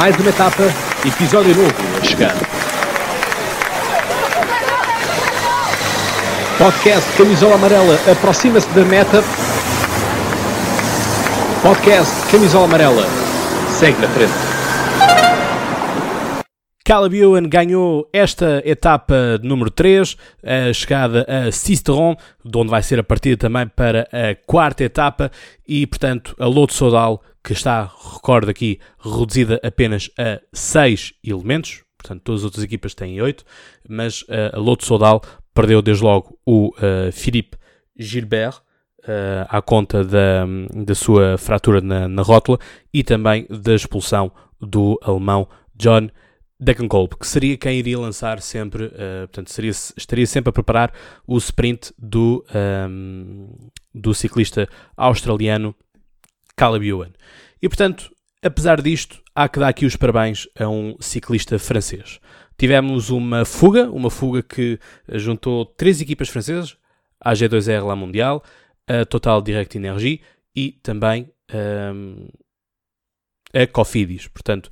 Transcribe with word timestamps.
Mais 0.00 0.16
uma 0.16 0.30
etapa, 0.30 0.62
episódio 1.04 1.54
novo 1.54 1.74
a 2.00 2.02
chegar. 2.02 2.34
Podcast 6.56 7.06
Camisola 7.18 7.56
Amarela 7.56 8.00
aproxima-se 8.10 8.66
da 8.70 8.82
meta. 8.82 9.22
Podcast 11.60 12.14
Camisola 12.30 12.64
Amarela 12.64 13.06
segue 13.68 14.00
na 14.00 14.08
frente. 14.08 14.59
Caleb 16.90 17.16
Ewan 17.18 17.48
ganhou 17.48 18.10
esta 18.12 18.60
etapa 18.64 19.38
número 19.44 19.70
3, 19.70 20.16
a 20.42 20.72
chegada 20.72 21.24
a 21.28 21.52
Sisteron, 21.52 22.16
de 22.44 22.58
onde 22.58 22.68
vai 22.68 22.82
ser 22.82 22.98
a 22.98 23.04
partida 23.04 23.36
também 23.36 23.68
para 23.68 24.08
a 24.12 24.34
quarta 24.44 24.82
etapa, 24.82 25.30
e 25.68 25.86
portanto 25.86 26.34
a 26.36 26.46
Loto 26.46 26.74
Sodal, 26.74 27.22
que 27.44 27.52
está, 27.52 27.88
recordo 28.12 28.50
aqui, 28.50 28.80
reduzida 28.98 29.60
apenas 29.62 30.10
a 30.18 30.40
6 30.52 31.14
elementos, 31.22 31.84
portanto 31.96 32.22
todas 32.24 32.40
as 32.40 32.46
outras 32.46 32.64
equipas 32.64 32.92
têm 32.92 33.22
8, 33.22 33.44
mas 33.88 34.22
uh, 34.22 34.50
a 34.54 34.58
Loto 34.58 34.84
Sodal 34.84 35.22
perdeu 35.54 35.80
desde 35.80 36.02
logo 36.02 36.40
o 36.44 36.70
uh, 36.70 37.12
Philippe 37.12 37.56
Gilbert, 37.96 38.56
uh, 39.04 39.46
à 39.48 39.62
conta 39.62 40.02
da, 40.02 40.44
da 40.74 40.94
sua 40.96 41.38
fratura 41.38 41.80
na, 41.80 42.08
na 42.08 42.22
rótula, 42.22 42.58
e 42.92 43.04
também 43.04 43.46
da 43.48 43.76
expulsão 43.76 44.32
do 44.60 44.98
alemão 45.04 45.46
John 45.76 46.08
Degenkolb, 46.60 47.16
que 47.16 47.26
seria 47.26 47.56
quem 47.56 47.78
iria 47.78 47.98
lançar 47.98 48.40
sempre, 48.42 48.84
uh, 48.84 49.26
portanto, 49.28 49.50
seria, 49.50 49.70
estaria 49.70 50.26
sempre 50.26 50.50
a 50.50 50.52
preparar 50.52 50.92
o 51.26 51.38
sprint 51.38 51.92
do, 51.98 52.44
um, 52.88 53.48
do 53.94 54.12
ciclista 54.12 54.68
australiano 54.94 55.74
Caleb 56.54 56.86
Ewan. 56.86 57.12
E, 57.62 57.68
portanto, 57.68 58.14
apesar 58.42 58.82
disto, 58.82 59.22
há 59.34 59.48
que 59.48 59.58
dar 59.58 59.68
aqui 59.68 59.86
os 59.86 59.96
parabéns 59.96 60.46
a 60.58 60.68
um 60.68 60.96
ciclista 61.00 61.58
francês. 61.58 62.20
Tivemos 62.58 63.08
uma 63.08 63.46
fuga, 63.46 63.90
uma 63.90 64.10
fuga 64.10 64.42
que 64.42 64.78
juntou 65.14 65.64
três 65.64 66.02
equipas 66.02 66.28
francesas, 66.28 66.76
a 67.18 67.32
G2R 67.32 67.86
La 67.86 67.96
Mundial, 67.96 68.44
a 68.86 69.06
Total 69.06 69.40
Direct 69.40 69.78
Energy 69.78 70.20
e 70.54 70.72
também 70.82 71.30
um, 71.94 72.28
a 73.54 73.66
Cofidis. 73.66 74.28
Portanto, 74.28 74.70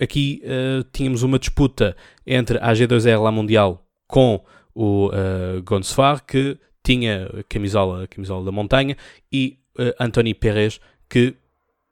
aqui 0.00 0.42
uh, 0.44 0.82
tínhamos 0.92 1.22
uma 1.22 1.38
disputa 1.38 1.96
entre 2.26 2.58
a 2.58 2.72
G2R 2.72 3.22
La 3.22 3.30
Mundial 3.30 3.84
com 4.06 4.42
o 4.74 5.08
uh, 5.08 6.20
que 6.26 6.58
tinha 6.82 7.28
camisola, 7.48 8.06
camisola 8.08 8.44
da 8.44 8.52
montanha, 8.52 8.96
e 9.32 9.58
uh, 9.78 9.94
Anthony 10.00 10.34
Perez, 10.34 10.80
que 11.08 11.34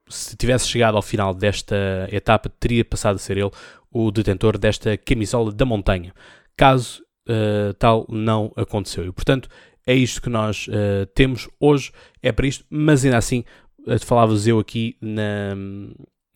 se 0.09 0.37
tivesse 0.37 0.67
chegado 0.67 0.97
ao 0.97 1.03
final 1.03 1.35
desta 1.35 2.09
etapa, 2.11 2.49
teria 2.49 2.85
passado 2.85 3.17
a 3.17 3.19
ser 3.19 3.37
ele 3.37 3.51
o 3.91 4.11
detentor 4.11 4.59
desta 4.59 4.97
camisola 4.97 5.53
da 5.53 5.65
montanha. 5.65 6.15
Caso 6.57 7.03
uh, 7.29 7.75
tal 7.75 8.07
não 8.09 8.53
aconteceu. 8.57 9.05
E, 9.05 9.13
portanto, 9.13 9.49
é 9.87 9.95
isto 9.95 10.23
que 10.23 10.31
nós 10.31 10.67
uh, 10.69 11.07
temos 11.15 11.49
hoje, 11.61 11.93
é 12.23 12.33
para 12.33 12.47
isto, 12.47 12.65
mas 12.71 13.05
ainda 13.05 13.19
assim, 13.19 13.45
falava-vos 14.01 14.47
eu 14.47 14.59
aqui 14.59 14.97
na, 15.01 15.55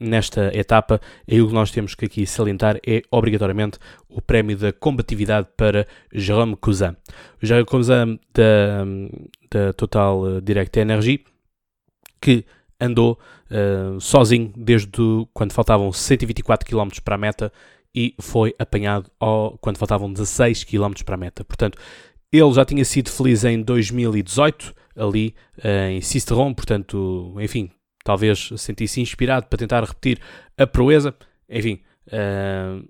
nesta 0.03 0.51
etapa, 0.57 1.01
e 1.27 1.41
o 1.41 1.49
que 1.49 1.55
nós 1.55 1.71
temos 1.71 1.95
que 1.95 2.07
aqui 2.07 2.27
salientar 2.27 2.79
é 2.87 3.03
obrigatoriamente 3.11 3.79
o 4.09 4.21
prémio 4.21 4.57
da 4.57 4.73
combatividade 4.73 5.49
para 5.57 5.87
Jérôme 6.13 6.57
Cousin. 6.57 6.97
O 7.43 7.47
Jérôme 7.47 7.67
Cousin 7.67 8.21
da, 8.35 8.85
da 9.51 9.73
Total 9.73 10.41
Direct 10.41 10.79
Energy, 10.79 11.25
que 12.21 12.45
andou 12.81 13.19
uh, 13.51 14.01
sozinho 14.01 14.53
desde 14.57 14.89
quando 15.33 15.53
faltavam 15.53 15.93
124 15.93 16.69
km 16.69 16.89
para 17.05 17.15
a 17.15 17.19
meta 17.19 17.53
e 17.95 18.15
foi 18.21 18.55
apanhado 18.59 19.11
ao, 19.21 19.57
quando 19.59 19.79
faltavam 19.79 20.13
16 20.13 20.65
km 20.65 20.93
para 21.05 21.15
a 21.15 21.19
meta. 21.19 21.45
Portanto, 21.45 21.79
ele 22.33 22.53
já 22.53 22.65
tinha 22.65 22.85
sido 22.85 23.11
feliz 23.11 23.45
em 23.45 23.63
2018, 23.63 24.75
ali 24.97 25.35
uh, 25.59 25.91
em 25.91 26.01
Cisteron, 26.01 26.55
portanto, 26.55 27.37
enfim, 27.39 27.71
talvez 28.05 28.51
sentisse 28.57 29.01
inspirado 29.01 29.47
para 29.47 29.59
tentar 29.59 29.85
repetir 29.85 30.21
a 30.57 30.67
proeza. 30.67 31.15
Enfim, 31.49 31.83
uh, 32.09 32.89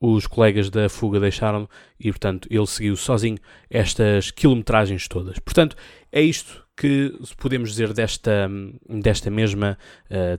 os 0.00 0.26
colegas 0.26 0.70
da 0.70 0.88
fuga 0.88 1.18
deixaram 1.18 1.68
e, 1.98 2.10
portanto, 2.10 2.48
ele 2.50 2.66
seguiu 2.66 2.96
sozinho 2.96 3.38
estas 3.70 4.30
quilometragens 4.30 5.08
todas. 5.08 5.38
Portanto, 5.38 5.76
é 6.12 6.20
isto 6.20 6.66
que 6.76 7.12
podemos 7.38 7.70
dizer 7.70 7.92
desta, 7.92 8.48
desta 8.88 9.30
mesma 9.30 9.78
uh, 10.10 10.38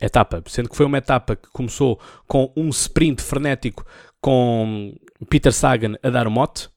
etapa, 0.00 0.42
sendo 0.46 0.68
que 0.70 0.76
foi 0.76 0.86
uma 0.86 0.98
etapa 0.98 1.36
que 1.36 1.48
começou 1.50 2.00
com 2.26 2.52
um 2.56 2.68
sprint 2.70 3.22
frenético 3.22 3.84
com 4.20 4.94
Peter 5.28 5.52
Sagan 5.52 5.94
a 6.02 6.10
dar 6.10 6.26
o 6.26 6.30
mote, 6.30 6.68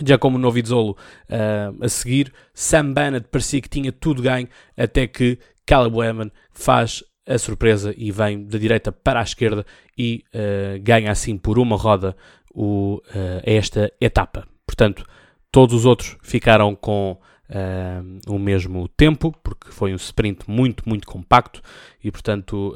Giacomo 0.00 0.38
Novizzolo 0.38 0.92
uh, 0.92 1.84
a 1.84 1.88
seguir, 1.88 2.32
Sam 2.54 2.92
Bennett 2.92 3.28
parecia 3.28 3.60
que 3.60 3.68
tinha 3.68 3.92
tudo 3.92 4.22
ganho, 4.22 4.48
até 4.76 5.06
que 5.06 5.38
Caleb 5.66 6.32
faz 6.50 7.02
a 7.26 7.38
surpresa 7.38 7.94
e 7.96 8.10
vem 8.10 8.44
da 8.44 8.58
direita 8.58 8.90
para 8.90 9.20
a 9.20 9.22
esquerda 9.22 9.64
e 9.96 10.24
uh, 10.34 10.80
ganha 10.82 11.10
assim 11.10 11.36
por 11.38 11.58
uma 11.58 11.76
roda 11.76 12.16
o, 12.52 12.96
uh, 12.96 13.42
esta 13.44 13.92
etapa. 14.00 14.46
Portanto, 14.66 15.04
todos 15.50 15.74
os 15.74 15.86
outros 15.86 16.16
ficaram 16.22 16.74
com 16.74 17.18
uh, 17.48 18.32
o 18.32 18.38
mesmo 18.38 18.88
tempo, 18.88 19.32
porque 19.42 19.70
foi 19.70 19.92
um 19.92 19.96
sprint 19.96 20.48
muito, 20.48 20.88
muito 20.88 21.06
compacto 21.06 21.62
e, 22.02 22.10
portanto, 22.10 22.74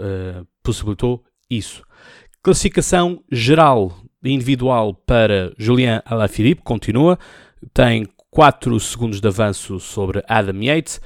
possibilitou 0.62 1.24
isso. 1.50 1.82
Classificação 2.42 3.24
geral 3.30 4.05
individual 4.26 4.94
para 4.94 5.52
Julien 5.58 6.00
Alaphilippe 6.04 6.62
continua, 6.62 7.18
tem 7.72 8.06
4 8.30 8.78
segundos 8.80 9.20
de 9.20 9.28
avanço 9.28 9.80
sobre 9.80 10.22
Adam 10.28 10.62
Yates. 10.62 11.00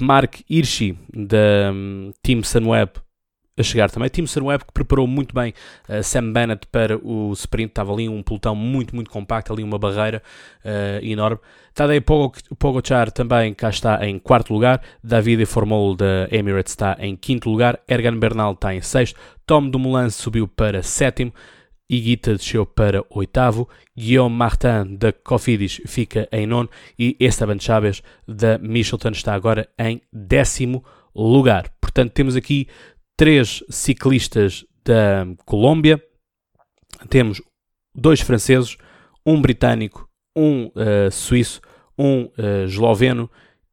Mark 0.00 0.40
Hirschi, 0.50 0.98
da 1.14 1.72
um, 1.72 2.10
Team 2.22 2.42
Sunweb, 2.42 2.90
a 3.58 3.62
chegar 3.62 3.90
também. 3.90 4.10
Team 4.10 4.26
Sunweb 4.26 4.64
que 4.64 4.72
preparou 4.72 5.06
muito 5.06 5.34
bem 5.34 5.54
uh, 5.88 6.02
Sam 6.02 6.32
Bennett 6.32 6.66
para 6.66 6.98
o 6.98 7.32
sprint, 7.32 7.70
estava 7.70 7.92
ali 7.92 8.08
um 8.08 8.22
pelotão 8.22 8.54
muito, 8.54 8.94
muito 8.94 9.10
compacto, 9.10 9.52
ali 9.52 9.62
uma 9.62 9.78
barreira 9.78 10.22
uh, 10.64 11.04
enorme. 11.04 11.38
Tadej 11.72 12.02
Pogacar 12.58 13.10
também 13.10 13.54
cá 13.54 13.70
está 13.70 14.06
em 14.06 14.18
quarto 14.18 14.52
lugar, 14.52 14.82
David 15.02 15.46
Formol 15.46 15.94
da 15.94 16.28
Emirates 16.30 16.72
está 16.72 16.96
em 16.98 17.16
quinto 17.16 17.48
lugar, 17.48 17.78
Ergan 17.88 18.18
Bernal 18.18 18.52
está 18.52 18.74
em 18.74 18.80
sexto, 18.80 19.18
Tom 19.46 19.68
Dumoulin 19.70 20.10
subiu 20.10 20.48
para 20.48 20.82
sétimo, 20.82 21.32
Iguita 21.88 22.34
desceu 22.34 22.66
para 22.66 23.04
oitavo, 23.10 23.68
Guillaume 23.96 24.34
Martin 24.34 24.96
da 24.96 25.12
Cofidis 25.12 25.80
fica 25.86 26.28
em 26.32 26.46
nono 26.46 26.68
e 26.98 27.16
Esteban 27.20 27.58
Chaves 27.60 28.02
da 28.26 28.58
Michelton 28.58 29.10
está 29.10 29.34
agora 29.34 29.68
em 29.78 30.02
décimo 30.12 30.84
lugar. 31.14 31.72
Portanto, 31.80 32.12
temos 32.12 32.34
aqui 32.34 32.66
três 33.16 33.62
ciclistas 33.70 34.64
da 34.84 35.26
Colômbia, 35.44 36.02
temos 37.08 37.40
dois 37.94 38.20
franceses, 38.20 38.76
um 39.24 39.40
britânico, 39.40 40.08
um 40.36 40.66
uh, 40.66 41.10
suíço, 41.10 41.60
um 41.98 42.24
uh, 42.24 42.64
esloveno 42.66 43.30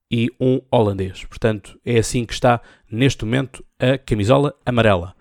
e 0.10 0.30
um 0.40 0.62
holandês. 0.72 1.26
Portanto, 1.26 1.80
é 1.84 1.98
assim 1.98 2.26
que 2.26 2.34
está 2.34 2.62
neste 2.90 3.26
momento 3.26 3.66
a 3.80 3.98
camisola 3.98 4.56
amarela. 4.66 5.16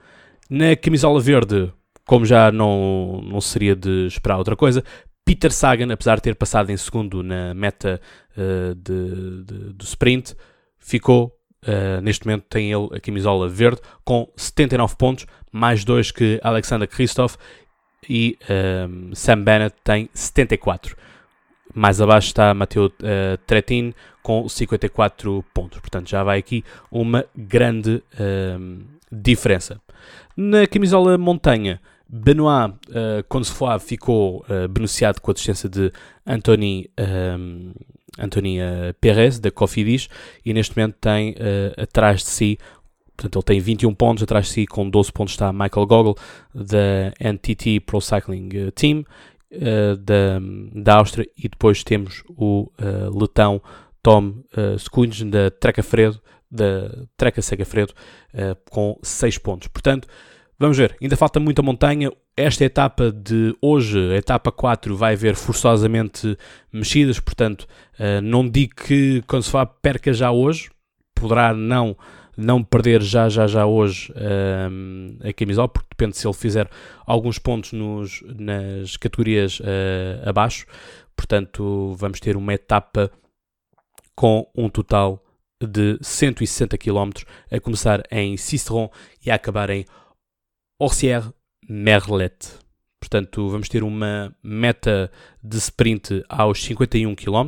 Na 0.48 0.76
camisola 0.76 1.20
verde, 1.20 1.72
como 2.12 2.26
já 2.26 2.52
não, 2.52 3.22
não 3.24 3.40
seria 3.40 3.74
de 3.74 4.06
esperar 4.06 4.36
outra 4.36 4.54
coisa, 4.54 4.84
Peter 5.24 5.50
Sagan, 5.50 5.90
apesar 5.90 6.16
de 6.16 6.20
ter 6.20 6.34
passado 6.34 6.68
em 6.68 6.76
segundo 6.76 7.22
na 7.22 7.54
meta 7.54 7.98
uh, 8.36 8.74
de, 8.74 9.42
de, 9.42 9.72
do 9.72 9.82
sprint, 9.82 10.36
ficou 10.78 11.34
Uh, 11.64 12.00
neste 12.02 12.26
momento 12.26 12.46
tem 12.50 12.72
ele 12.72 12.88
a 12.92 12.98
camisola 12.98 13.48
verde 13.48 13.80
com 14.04 14.28
79 14.36 14.96
pontos, 14.96 15.26
mais 15.52 15.84
dois 15.84 16.10
que 16.10 16.40
Alexander 16.42 16.88
Kristoff 16.88 17.38
e 18.10 18.36
uh, 18.42 19.14
Sam 19.14 19.44
Bennett 19.44 19.76
tem 19.84 20.10
74. 20.12 20.96
Mais 21.72 22.00
abaixo 22.00 22.26
está 22.26 22.52
Mateo 22.52 22.86
uh, 22.86 23.38
Tretin 23.46 23.94
com 24.24 24.48
54 24.48 25.44
pontos. 25.54 25.78
Portanto, 25.78 26.10
já 26.10 26.24
vai 26.24 26.40
aqui 26.40 26.64
uma 26.90 27.24
grande 27.36 28.02
diferença. 29.12 29.80
Na 30.36 30.66
camisola 30.66 31.16
montanha, 31.16 31.80
Benoit 32.12 32.74
uh, 32.90 33.24
Concefoy 33.26 33.78
ficou 33.80 34.44
uh, 34.48 34.68
beneficiado 34.68 35.18
com 35.20 35.30
a 35.30 35.32
assistência 35.32 35.66
de 35.66 35.90
Anthony, 36.26 36.90
um, 37.38 37.72
Anthony 38.18 38.60
uh, 38.60 38.94
Perez, 39.00 39.38
da 39.38 39.50
Cofidis, 39.50 40.08
e 40.44 40.52
neste 40.52 40.76
momento 40.76 40.96
tem 41.00 41.30
uh, 41.30 41.80
atrás 41.80 42.20
de 42.20 42.28
si, 42.28 42.58
portanto 43.16 43.36
ele 43.36 43.44
tem 43.44 43.60
21 43.60 43.94
pontos, 43.94 44.22
atrás 44.22 44.46
de 44.46 44.52
si 44.52 44.66
com 44.66 44.90
12 44.90 45.10
pontos 45.10 45.32
está 45.32 45.50
Michael 45.52 45.86
Gogol, 45.86 46.16
da 46.54 47.12
NTT 47.18 47.80
Pro 47.80 48.00
Cycling 48.00 48.70
Team, 48.74 49.04
da, 49.98 50.38
da 50.74 50.96
Áustria, 50.96 51.28
e 51.36 51.46
depois 51.46 51.84
temos 51.84 52.22
o 52.28 52.70
letão 53.14 53.60
Tom 54.02 54.34
uh, 54.56 55.26
da 55.30 55.50
Treca 55.50 55.82
Fredo, 55.82 56.20
da 56.50 57.06
Treca 57.16 57.40
Sega 57.40 57.64
Fredo, 57.64 57.94
uh, 58.34 58.56
com 58.70 58.98
6 59.02 59.38
pontos. 59.38 59.68
Portanto, 59.68 60.08
vamos 60.58 60.76
ver, 60.76 60.96
ainda 61.00 61.16
falta 61.16 61.40
muita 61.40 61.62
montanha. 61.62 62.10
Esta 62.36 62.64
etapa 62.64 63.12
de 63.12 63.54
hoje, 63.60 63.98
a 64.12 64.16
etapa 64.16 64.50
4, 64.50 64.96
vai 64.96 65.14
haver 65.14 65.34
forçosamente 65.34 66.36
mexidas, 66.72 67.20
portanto, 67.20 67.66
uh, 67.98 68.22
não 68.22 68.48
digo 68.48 68.74
que 68.74 69.22
quando 69.26 69.42
se 69.42 69.52
vá 69.52 69.66
perca 69.66 70.12
já 70.12 70.30
hoje, 70.30 70.70
poderá 71.14 71.52
não 71.52 71.96
não 72.36 72.62
perder 72.64 73.02
já, 73.02 73.28
já, 73.28 73.46
já 73.46 73.66
hoje 73.66 74.10
uh, 74.12 75.28
a 75.28 75.32
camisola, 75.32 75.68
porque 75.68 75.88
depende 75.90 76.16
se 76.16 76.26
ele 76.26 76.34
fizer 76.34 76.68
alguns 77.06 77.38
pontos 77.38 77.72
nos, 77.72 78.22
nas 78.38 78.96
categorias 78.96 79.60
uh, 79.60 80.28
abaixo. 80.28 80.66
Portanto, 81.14 81.94
vamos 81.98 82.20
ter 82.20 82.36
uma 82.36 82.54
etapa 82.54 83.10
com 84.14 84.50
um 84.56 84.68
total 84.68 85.22
de 85.62 85.98
160 86.00 86.76
km, 86.78 87.10
a 87.50 87.60
começar 87.60 88.02
em 88.10 88.36
Cisteron 88.36 88.90
e 89.24 89.30
a 89.30 89.34
acabar 89.34 89.70
em 89.70 89.84
Orsières-Merlet. 90.82 92.58
Portanto, 92.98 93.48
vamos 93.48 93.68
ter 93.68 93.84
uma 93.84 94.34
meta 94.42 95.12
de 95.40 95.56
sprint 95.58 96.24
aos 96.28 96.60
51 96.64 97.14
km. 97.14 97.46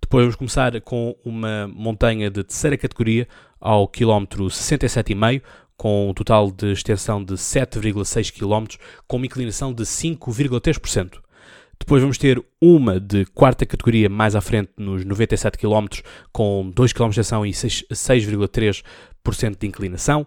Depois 0.00 0.24
vamos 0.24 0.36
começar 0.36 0.80
com 0.80 1.14
uma 1.22 1.68
montanha 1.68 2.30
de 2.30 2.42
terceira 2.42 2.78
categoria 2.78 3.28
ao 3.60 3.86
quilómetro 3.86 4.46
67,5, 4.46 5.42
com 5.76 6.08
um 6.08 6.14
total 6.14 6.50
de 6.50 6.72
extensão 6.72 7.22
de 7.22 7.34
7,6 7.34 8.32
km, 8.32 8.78
com 9.06 9.18
uma 9.18 9.26
inclinação 9.26 9.70
de 9.70 9.82
5,3%. 9.82 11.20
Depois 11.78 12.00
vamos 12.00 12.16
ter 12.16 12.42
uma 12.62 12.98
de 12.98 13.26
quarta 13.26 13.66
categoria 13.66 14.08
mais 14.08 14.34
à 14.34 14.40
frente, 14.40 14.70
nos 14.78 15.04
97 15.04 15.58
km, 15.58 16.00
com 16.32 16.72
2 16.74 16.94
km 16.94 17.10
de 17.10 17.10
extensão 17.10 17.44
e 17.44 17.50
6,3% 17.50 19.58
de 19.58 19.66
inclinação. 19.66 20.26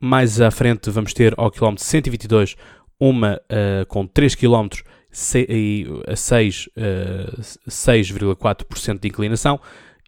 Mais 0.00 0.40
à 0.40 0.50
frente 0.50 0.88
vamos 0.90 1.12
ter 1.12 1.34
ao 1.36 1.50
quilómetro 1.50 1.84
122 1.84 2.56
uma 2.98 3.34
uh, 3.34 3.84
com 3.86 4.06
3 4.06 4.34
km 4.34 4.68
a 5.10 6.14
6,4% 6.14 8.96
uh, 8.96 8.98
de 8.98 9.08
inclinação. 9.08 9.60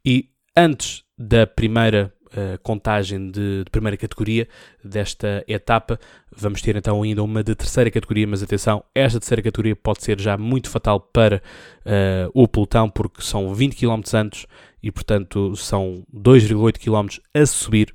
E 0.05 0.31
antes 0.57 1.05
da 1.19 1.47
primeira 1.47 2.13
uh, 2.33 2.59
contagem 2.63 3.31
de, 3.31 3.65
de, 3.65 3.71
primeira 3.71 3.97
categoria 3.97 4.49
desta 4.85 5.45
etapa. 5.47 5.99
Vamos 6.35 6.63
ter 6.63 6.77
então 6.77 7.03
ainda 7.03 7.23
uma 7.23 7.43
de 7.43 7.55
terceira 7.55 7.91
categoria, 7.91 8.27
mas 8.27 8.43
atenção, 8.43 8.83
esta 8.95 9.21
terceira 9.21 9.43
categoria 9.43 9.77
pode 9.77 10.03
ser 10.03 10.21
já 10.21 10.37
muito 10.37 10.71
fatal 10.71 11.01
para 11.01 11.43
uh, 11.85 12.31
o 12.35 12.49
pelotão, 12.49 12.89
porque 12.89 13.23
são 13.23 13.55
20 13.55 13.77
km 13.77 14.01
antes 14.15 14.47
e, 14.83 14.91
portanto, 14.91 15.55
são 15.57 16.05
2,8 16.15 16.79
km 16.79 17.21
a 17.35 17.47
subir 17.47 17.93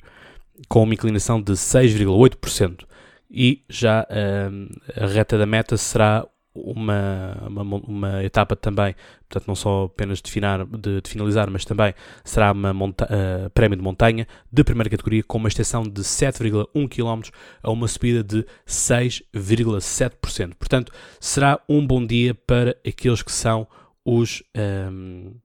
com 0.68 0.84
uma 0.84 0.94
inclinação 0.94 1.42
de 1.42 1.54
6,8%. 1.54 2.86
E 3.30 3.64
já 3.70 4.04
uh, 4.04 5.04
a 5.04 5.08
reta 5.08 5.38
da 5.38 5.46
meta 5.46 5.76
será 5.78 6.26
uma, 6.56 7.38
uma, 7.48 7.78
uma, 7.78 8.24
etapa 8.24 8.56
também, 8.56 8.96
portanto, 9.28 9.48
não 9.48 9.56
só 9.56 9.84
apenas 9.84 10.22
de, 10.22 10.32
finar, 10.32 10.66
de, 10.66 11.02
de 11.02 11.10
finalizar, 11.10 11.50
mas 11.52 11.66
também 11.66 11.94
será 12.24 12.52
uma 12.52 12.72
uh, 12.72 13.50
prémio 13.54 13.78
de 13.78 13.84
montanha 13.84 14.28
de 14.52 14.64
primeira 14.64 14.90
categoria 14.90 15.24
com 15.24 15.38
uma 15.38 15.50
extensão 15.50 15.84
de 15.84 16.02
7,1 16.02 16.88
km 16.90 17.30
a 17.62 17.70
uma 17.70 17.88
subida 17.88 18.24
de 18.24 18.46
6,7%. 18.66 20.56
Portanto, 20.56 20.92
será 21.20 21.60
um 21.70 21.86
bom 21.86 22.04
dia 22.06 22.34
para 22.34 22.76
aqueles 22.88 23.22
que 23.22 23.32
são 23.32 23.68
os. 24.04 24.42
Um, 24.56 25.36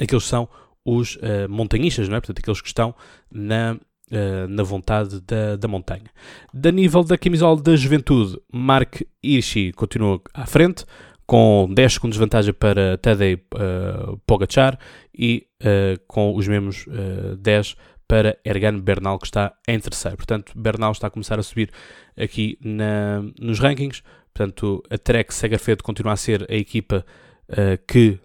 aqueles 0.00 0.24
que 0.24 0.30
são 0.30 0.48
os 0.84 1.16
uh, 1.16 1.48
montanhistas, 1.48 2.08
não 2.08 2.16
é? 2.16 2.20
Portanto, 2.20 2.38
aqueles 2.38 2.60
que 2.60 2.68
estão 2.68 2.94
na 3.30 3.78
uh, 4.12 4.46
na 4.48 4.62
vontade 4.62 5.20
da, 5.22 5.56
da 5.56 5.66
montanha. 5.66 6.10
Da 6.52 6.70
nível 6.70 7.02
da 7.02 7.16
camisola 7.16 7.60
da 7.60 7.74
juventude, 7.74 8.38
Mark 8.52 9.02
Hirschi 9.22 9.72
continua 9.72 10.20
à 10.34 10.46
frente, 10.46 10.84
com 11.26 11.66
10 11.72 11.94
segundos 11.94 12.16
de 12.16 12.20
vantagem 12.20 12.52
para 12.52 12.98
Tadej 12.98 13.42
uh, 13.54 14.18
Pogacar 14.26 14.78
e 15.16 15.46
uh, 15.62 15.98
com 16.06 16.36
os 16.36 16.46
mesmos 16.46 16.86
uh, 16.86 17.36
10 17.36 17.74
para 18.06 18.38
Ergan 18.44 18.78
Bernal, 18.78 19.18
que 19.18 19.26
está 19.26 19.54
em 19.66 19.80
terceiro. 19.80 20.16
Portanto, 20.18 20.52
Bernal 20.54 20.92
está 20.92 21.06
a 21.06 21.10
começar 21.10 21.38
a 21.38 21.42
subir 21.42 21.70
aqui 22.18 22.58
na, 22.62 23.22
nos 23.40 23.58
rankings. 23.58 24.02
Portanto, 24.34 24.82
a 24.90 24.98
Trek 24.98 25.32
Segerfedo 25.32 25.82
continua 25.82 26.12
a 26.12 26.16
ser 26.16 26.46
a 26.50 26.54
equipa 26.54 27.04
uh, 27.48 27.82
que 27.88 28.20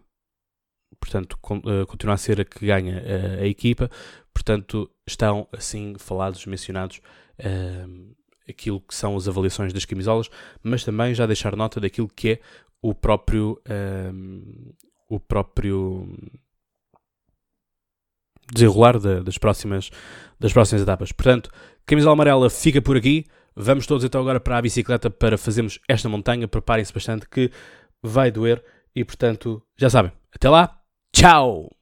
portanto, 1.00 1.38
con, 1.40 1.62
continua 1.86 2.16
a 2.16 2.18
ser 2.18 2.42
a 2.42 2.46
que 2.46 2.66
ganha 2.66 3.02
a 3.40 3.46
equipa. 3.46 3.90
Portanto, 4.34 4.92
estão 5.08 5.48
assim 5.52 5.96
falados, 5.98 6.46
mencionados 6.46 7.02
uh, 7.40 8.16
aquilo 8.48 8.82
que 8.82 8.94
são 8.94 9.16
as 9.16 9.28
avaliações 9.28 9.74
das 9.74 9.86
camisolas, 9.86 10.30
mas 10.62 10.84
também 10.84 11.14
já 11.16 11.26
deixar 11.26 11.56
nota 11.56 11.80
daquilo 11.80 12.08
que 12.08 12.32
é 12.32 12.40
o 12.82 12.94
próprio 12.94 13.60
uh, 13.68 14.76
o 15.10 15.20
próprio 15.20 16.16
desenrolar 18.54 19.00
de, 19.00 19.22
das 19.22 19.38
próximas 19.38 19.90
das 20.40 20.54
próximas 20.54 20.82
etapas. 20.82 21.12
Portanto, 21.12 21.50
camisola 21.86 22.14
amarela 22.14 22.50
fica 22.50 22.82
por 22.82 22.98
aqui. 22.98 23.26
Vamos 23.56 23.88
todos 23.88 24.04
então 24.04 24.22
agora 24.22 24.40
para 24.40 24.58
a 24.58 24.62
bicicleta 24.62 25.10
para 25.10 25.38
fazermos 25.38 25.80
esta 25.88 26.08
montanha. 26.08 26.48
Preparem-se 26.48 26.94
bastante 26.94 27.28
que 27.28 27.52
vai 28.04 28.30
doer 28.30 28.64
e 28.96 29.04
portanto, 29.04 29.64
já 29.78 29.90
sabem. 29.90 30.12
Até 30.32 30.50
lá. 30.50 30.80
Tchau. 31.12 31.77